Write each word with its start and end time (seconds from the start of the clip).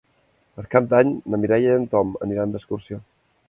Per 0.59 0.63
Cap 0.71 0.87
d'Any 0.93 1.11
na 1.33 1.41
Mireia 1.43 1.77
i 1.77 1.81
en 1.83 1.87
Tom 1.95 2.17
aniran 2.29 2.57
d'excursió. 2.57 3.03